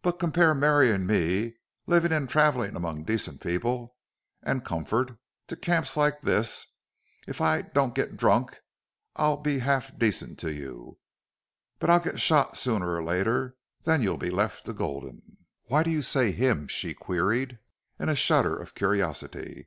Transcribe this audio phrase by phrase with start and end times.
[0.00, 1.56] But compare marrying me,
[1.88, 3.96] living and traveling among decent people
[4.40, 6.68] and comfort, to camps like this.
[7.26, 8.60] If I don't get drunk
[9.16, 11.00] I'll be half decent to you.
[11.80, 13.56] But I'll get shot sooner or later.
[13.82, 17.58] Then you'll be left to Gulden." "Why do you say HIM?" she queried,
[17.98, 19.66] in a shudder of curiosity.